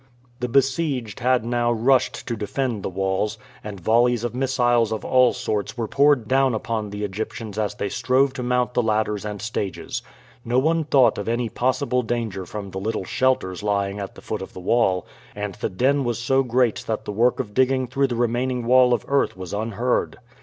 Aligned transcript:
The 0.39 0.49
besieged 0.49 1.19
had 1.19 1.45
now 1.45 1.71
rushed 1.71 2.25
to 2.27 2.35
defend 2.35 2.81
the 2.81 2.89
walls, 2.89 3.37
and 3.63 3.79
volleys 3.79 4.23
of 4.23 4.33
missiles 4.33 4.91
of 4.91 5.05
all 5.05 5.31
sorts 5.31 5.77
were 5.77 5.87
poured 5.87 6.27
down 6.27 6.55
upon 6.55 6.89
the 6.89 7.03
Egyptians 7.03 7.59
as 7.59 7.75
they 7.75 7.87
strove 7.87 8.33
to 8.33 8.41
mount 8.41 8.73
the 8.73 8.81
ladders 8.81 9.25
and 9.25 9.39
stages. 9.39 10.01
No 10.43 10.57
one 10.57 10.85
thought 10.85 11.19
of 11.19 11.29
any 11.29 11.49
possible 11.49 12.01
danger 12.01 12.47
from 12.47 12.71
the 12.71 12.79
little 12.79 13.05
shelters 13.05 13.61
lying 13.61 13.99
at 13.99 14.15
the 14.15 14.21
foot 14.23 14.41
of 14.41 14.53
the 14.53 14.59
wall, 14.59 15.05
and 15.35 15.53
the 15.53 15.69
din 15.69 16.03
was 16.03 16.17
so 16.17 16.41
great 16.41 16.83
that 16.87 17.05
the 17.05 17.11
work 17.11 17.39
of 17.39 17.53
digging 17.53 17.85
through 17.85 18.07
the 18.07 18.15
remaining 18.15 18.65
wall 18.65 18.95
of 18.95 19.05
earth 19.07 19.37
was 19.37 19.53
unheard. 19.53 20.17